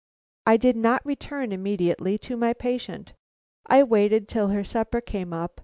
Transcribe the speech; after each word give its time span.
I 0.47 0.57
did 0.57 0.75
not 0.75 1.05
return 1.05 1.51
immediately 1.51 2.17
to 2.25 2.35
my 2.35 2.53
patient. 2.53 3.13
I 3.67 3.83
waited 3.83 4.27
till 4.27 4.47
her 4.47 4.63
supper 4.63 4.99
came 4.99 5.31
up. 5.31 5.59